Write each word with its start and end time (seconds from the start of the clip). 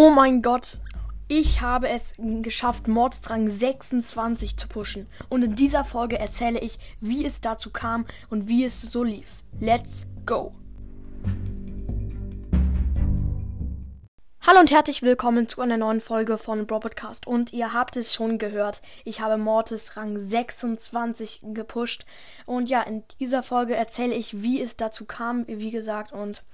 Oh 0.00 0.10
mein 0.10 0.42
Gott. 0.42 0.78
Ich 1.26 1.60
habe 1.60 1.88
es 1.88 2.12
geschafft, 2.18 2.86
Mordsrang 2.86 3.50
26 3.50 4.56
zu 4.56 4.68
pushen. 4.68 5.08
Und 5.28 5.42
in 5.42 5.56
dieser 5.56 5.84
Folge 5.84 6.20
erzähle 6.20 6.60
ich, 6.60 6.78
wie 7.00 7.26
es 7.26 7.40
dazu 7.40 7.70
kam 7.70 8.06
und 8.30 8.46
wie 8.46 8.64
es 8.64 8.80
so 8.80 9.02
lief. 9.02 9.42
Let's 9.58 10.06
go! 10.24 10.52
Hallo 14.46 14.60
und 14.60 14.70
herzlich 14.70 15.02
willkommen 15.02 15.48
zu 15.48 15.62
einer 15.62 15.76
neuen 15.76 16.00
Folge 16.00 16.38
von 16.38 16.68
Bro 16.68 16.78
Podcast. 16.78 17.26
Und 17.26 17.52
ihr 17.52 17.72
habt 17.72 17.96
es 17.96 18.14
schon 18.14 18.38
gehört, 18.38 18.82
ich 19.04 19.20
habe 19.20 19.36
Mortis 19.36 19.96
Rang 19.96 20.16
26 20.16 21.40
gepusht. 21.42 22.06
Und 22.46 22.68
ja, 22.68 22.82
in 22.82 23.02
dieser 23.18 23.42
Folge 23.42 23.74
erzähle 23.74 24.14
ich, 24.14 24.42
wie 24.42 24.62
es 24.62 24.76
dazu 24.76 25.06
kam, 25.06 25.44
wie 25.48 25.72
gesagt, 25.72 26.12
und 26.12 26.44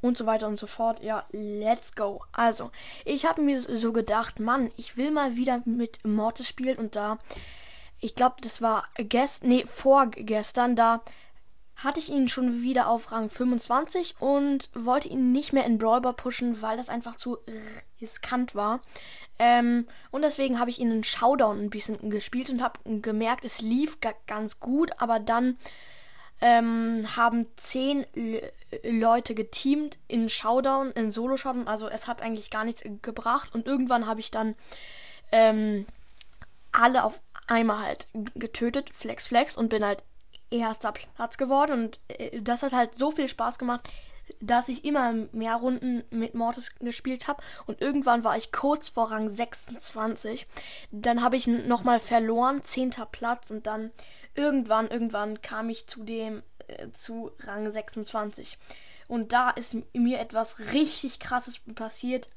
und 0.00 0.16
so 0.16 0.26
weiter 0.26 0.46
und 0.46 0.58
so 0.58 0.66
fort. 0.66 1.02
Ja, 1.02 1.24
let's 1.32 1.94
go. 1.94 2.24
Also, 2.32 2.70
ich 3.04 3.26
habe 3.26 3.42
mir 3.42 3.60
so 3.60 3.92
gedacht, 3.92 4.40
Mann, 4.40 4.70
ich 4.76 4.96
will 4.96 5.10
mal 5.10 5.36
wieder 5.36 5.62
mit 5.64 6.04
Mortis 6.04 6.48
spielen 6.48 6.78
und 6.78 6.96
da, 6.96 7.18
ich 7.98 8.14
glaube, 8.14 8.36
das 8.42 8.62
war 8.62 8.84
gestern, 8.96 9.48
nee, 9.48 9.64
vorgestern, 9.66 10.76
da 10.76 11.02
hatte 11.78 12.00
ich 12.00 12.10
ihn 12.10 12.28
schon 12.28 12.62
wieder 12.62 12.88
auf 12.88 13.12
Rang 13.12 13.30
25 13.30 14.16
und 14.18 14.68
wollte 14.74 15.08
ihn 15.08 15.30
nicht 15.30 15.52
mehr 15.52 15.64
in 15.64 15.78
Brawler 15.78 16.12
pushen, 16.12 16.60
weil 16.60 16.76
das 16.76 16.88
einfach 16.88 17.14
zu 17.14 17.38
riskant 18.00 18.56
war. 18.56 18.80
Ähm, 19.38 19.86
und 20.10 20.22
deswegen 20.22 20.58
habe 20.58 20.70
ich 20.70 20.80
ihn 20.80 20.90
in 20.90 21.04
Showdown 21.04 21.60
ein 21.60 21.70
bisschen 21.70 22.10
gespielt 22.10 22.50
und 22.50 22.62
habe 22.62 22.80
gemerkt, 23.00 23.44
es 23.44 23.60
lief 23.60 23.98
ganz 24.26 24.58
gut, 24.58 24.90
aber 24.98 25.20
dann 25.20 25.56
ähm, 26.40 27.16
haben 27.16 27.46
zehn 27.56 28.06
Le 28.14 28.50
Leute 28.82 29.34
geteamt 29.34 29.98
in 30.08 30.28
Showdown, 30.28 30.90
in 30.92 31.10
Solo-Showdown. 31.10 31.66
Also 31.66 31.88
es 31.88 32.06
hat 32.06 32.22
eigentlich 32.22 32.50
gar 32.50 32.64
nichts 32.64 32.82
gebracht. 33.02 33.54
Und 33.54 33.66
irgendwann 33.66 34.06
habe 34.06 34.20
ich 34.20 34.30
dann 34.30 34.54
ähm, 35.32 35.86
alle 36.70 37.04
auf 37.04 37.22
einmal 37.46 37.78
halt 37.78 38.08
getötet, 38.34 38.90
Flex 38.94 39.26
Flex, 39.26 39.56
und 39.56 39.70
bin 39.70 39.84
halt 39.84 40.04
erster 40.50 40.92
Platz 40.92 41.36
geworden. 41.38 41.72
Und 41.72 42.00
äh, 42.08 42.40
das 42.40 42.62
hat 42.62 42.72
halt 42.72 42.94
so 42.94 43.10
viel 43.10 43.28
Spaß 43.28 43.58
gemacht, 43.58 43.88
dass 44.40 44.68
ich 44.68 44.84
immer 44.84 45.12
mehr 45.32 45.56
Runden 45.56 46.04
mit 46.10 46.34
Mortis 46.34 46.74
gespielt 46.80 47.28
habe. 47.28 47.42
Und 47.66 47.80
irgendwann 47.80 48.24
war 48.24 48.36
ich 48.36 48.52
kurz 48.52 48.88
vor 48.88 49.10
Rang 49.10 49.30
26. 49.30 50.46
Dann 50.90 51.22
habe 51.22 51.36
ich 51.36 51.46
nochmal 51.46 52.00
verloren, 52.00 52.62
zehnter 52.62 53.06
Platz. 53.06 53.50
Und 53.50 53.66
dann 53.66 53.90
irgendwann, 54.38 54.88
irgendwann 54.88 55.42
kam 55.42 55.68
ich 55.68 55.86
zu 55.86 56.04
dem, 56.04 56.42
äh, 56.68 56.90
zu 56.90 57.32
Rang 57.40 57.70
26. 57.70 58.56
Und 59.08 59.32
da 59.32 59.50
ist 59.50 59.76
mir 59.94 60.20
etwas 60.20 60.72
richtig 60.72 61.18
krasses 61.18 61.60
passiert, 61.74 62.30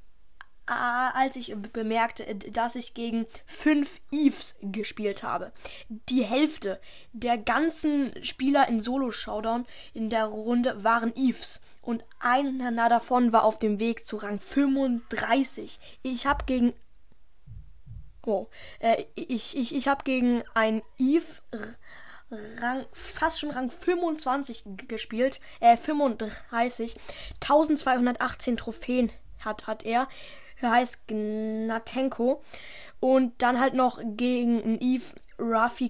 als 0.65 1.35
ich 1.35 1.53
bemerkte, 1.73 2.23
dass 2.35 2.75
ich 2.75 2.93
gegen 2.93 3.25
fünf 3.45 3.99
Eves 4.11 4.55
gespielt 4.61 5.23
habe. 5.23 5.51
Die 5.89 6.23
Hälfte 6.23 6.79
der 7.11 7.37
ganzen 7.37 8.13
Spieler 8.23 8.69
in 8.69 8.79
Solo-Showdown 8.79 9.65
in 9.93 10.09
der 10.09 10.25
Runde 10.25 10.83
waren 10.83 11.13
Eves. 11.15 11.59
Und 11.81 12.05
einer 12.19 12.87
davon 12.87 13.33
war 13.33 13.43
auf 13.43 13.59
dem 13.59 13.79
Weg 13.79 14.05
zu 14.05 14.15
Rang 14.17 14.39
35. 14.39 15.79
Ich 16.03 16.25
habe 16.25 16.45
gegen 16.45 16.73
Oh, 18.25 18.47
äh, 18.79 19.05
ich, 19.15 19.57
ich, 19.57 19.75
ich 19.75 19.87
habe 19.87 20.03
gegen 20.03 20.43
ein 20.53 20.81
Eve 20.97 21.25
Rang, 22.61 22.85
fast 22.93 23.39
schon 23.39 23.51
Rang 23.51 23.69
25 23.69 24.63
gespielt, 24.87 25.41
äh, 25.59 25.75
35. 25.75 26.95
1218 27.41 28.57
Trophäen 28.57 29.11
hat, 29.43 29.67
hat 29.67 29.83
er. 29.83 30.07
Er 30.61 30.71
heißt 30.71 31.07
Gnatenko. 31.07 32.41
Und 32.99 33.41
dann 33.41 33.59
halt 33.59 33.73
noch 33.73 33.99
gegen 34.03 34.79
Eve 34.79 35.15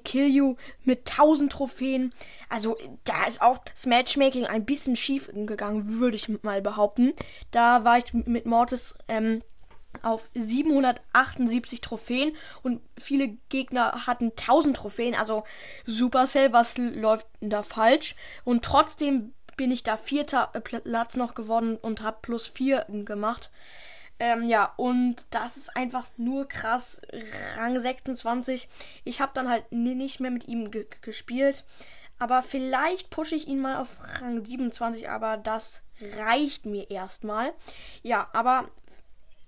Kill 0.06 0.28
You 0.28 0.56
mit 0.86 1.12
1000 1.12 1.52
Trophäen. 1.52 2.14
Also 2.48 2.78
da 3.04 3.26
ist 3.28 3.42
auch 3.42 3.58
das 3.58 3.86
Matchmaking 3.86 4.46
ein 4.46 4.66
bisschen 4.66 4.96
schief 4.96 5.30
gegangen, 5.34 6.00
würde 6.00 6.16
ich 6.16 6.30
mal 6.42 6.62
behaupten. 6.62 7.12
Da 7.52 7.84
war 7.84 7.98
ich 7.98 8.14
mit 8.14 8.46
Mortis 8.46 8.96
ähm, 9.10 9.44
auf 10.04 10.30
778 10.34 11.82
Trophäen 11.82 12.36
und 12.64 12.82
viele 12.98 13.38
Gegner 13.50 14.06
hatten 14.08 14.32
1000 14.32 14.76
Trophäen. 14.76 15.16
Also 15.16 15.44
Supercell, 15.86 16.54
was 16.54 16.78
läuft 16.78 17.28
da 17.40 17.64
falsch? 17.64 18.16
Und 18.44 18.64
trotzdem 18.64 19.34
bin 19.58 19.72
ich 19.72 19.84
da 19.84 19.98
vierter 19.98 20.48
Platz 20.48 21.16
noch 21.16 21.34
geworden 21.34 21.78
und 21.78 22.02
habe 22.02 22.18
plus 22.22 22.48
4 22.48 22.86
gemacht. 23.06 23.52
Ähm, 24.20 24.44
ja, 24.44 24.74
und 24.78 25.26
das 25.32 25.58
ist 25.58 25.76
einfach 25.76 26.08
nur 26.18 26.48
krass. 26.48 27.02
Rang 27.56 27.80
26. 27.80 28.70
Ich 29.04 29.20
habe 29.20 29.32
dann 29.34 29.50
halt 29.50 29.72
nicht 29.72 30.20
mehr 30.20 30.32
mit 30.32 30.48
ihm 30.48 30.70
gespielt. 31.02 31.66
Aber 32.20 32.44
vielleicht 32.44 33.10
pushe 33.10 33.34
ich 33.34 33.48
ihn 33.48 33.60
mal 33.60 33.78
auf 33.78 33.98
Rang 34.22 34.46
27, 34.46 35.10
aber 35.10 35.38
das 35.38 35.82
reicht 36.18 36.68
mir 36.68 36.92
erstmal. 36.92 37.52
Ja, 38.04 38.30
aber 38.34 38.70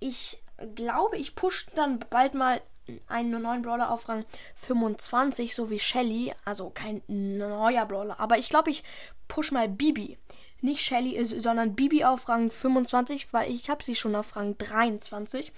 ich 0.04 0.38
glaube, 0.74 1.16
ich 1.16 1.34
pushe 1.34 1.66
dann 1.74 1.98
bald 2.10 2.34
mal 2.34 2.60
einen 3.08 3.40
neuen 3.40 3.62
Brawler 3.62 3.90
auf 3.90 4.08
Rang 4.08 4.26
25, 4.56 5.54
so 5.54 5.70
wie 5.70 5.78
Shelly. 5.78 6.34
Also 6.44 6.70
kein 6.70 7.02
neuer 7.06 7.86
Brawler. 7.86 8.20
Aber 8.20 8.38
ich 8.38 8.50
glaube, 8.50 8.70
ich 8.70 8.84
push 9.28 9.52
mal 9.52 9.68
Bibi 9.68 10.18
nicht 10.60 10.82
Shelly, 10.82 11.22
sondern 11.24 11.74
Bibi 11.74 12.04
auf 12.04 12.28
Rang 12.28 12.50
25, 12.50 13.32
weil 13.32 13.50
ich 13.50 13.70
habe 13.70 13.84
sie 13.84 13.94
schon 13.94 14.14
auf 14.14 14.36
Rang 14.36 14.56
23. 14.58 15.52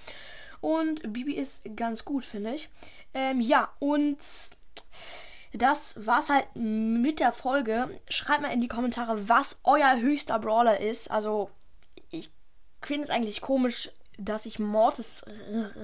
Und 0.60 1.12
Bibi 1.12 1.34
ist 1.34 1.62
ganz 1.76 2.04
gut, 2.04 2.24
finde 2.24 2.54
ich. 2.54 2.68
Ähm, 3.14 3.40
ja, 3.40 3.72
und 3.78 4.18
das 5.52 6.06
war's 6.06 6.28
halt 6.28 6.46
mit 6.54 7.20
der 7.20 7.32
Folge. 7.32 8.00
Schreibt 8.08 8.42
mal 8.42 8.52
in 8.52 8.60
die 8.60 8.68
Kommentare, 8.68 9.28
was 9.28 9.56
euer 9.64 9.96
höchster 9.96 10.38
Brawler 10.38 10.80
ist. 10.80 11.10
Also, 11.10 11.50
ich 12.10 12.30
finde 12.82 13.04
es 13.04 13.10
eigentlich 13.10 13.40
komisch, 13.40 13.90
dass 14.18 14.46
ich 14.46 14.58
Mortis 14.58 15.24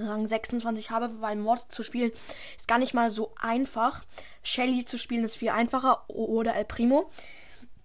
Rang 0.01 0.27
26 0.27 0.91
habe, 0.91 1.21
weil 1.21 1.37
Mortis 1.37 1.69
zu 1.69 1.83
spielen 1.83 2.13
ist 2.57 2.69
gar 2.69 2.79
nicht 2.79 2.95
mal 2.95 3.11
so 3.11 3.33
einfach. 3.41 4.05
Shelly 4.43 4.85
zu 4.85 4.99
spielen 4.99 5.25
ist 5.25 5.37
viel 5.37 5.51
einfacher 5.51 6.05
oder 6.09 6.55
El 6.55 6.65
Primo. 6.65 7.11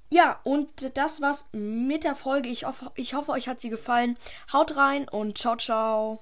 Ja, 0.09 0.39
und 0.43 0.97
das 0.97 1.21
war's 1.21 1.45
mit 1.51 2.05
der 2.05 2.15
Folge. 2.15 2.49
Ich 2.49 2.65
hoffe, 2.65 2.91
ich 2.95 3.13
hoffe, 3.13 3.31
euch 3.31 3.47
hat 3.47 3.59
sie 3.59 3.69
gefallen. 3.69 4.17
Haut 4.53 4.77
rein 4.77 5.07
und 5.09 5.37
ciao, 5.37 5.57
ciao. 5.57 6.21